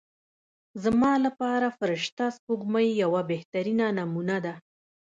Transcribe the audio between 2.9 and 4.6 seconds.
یوه بهترینه نمونه ده.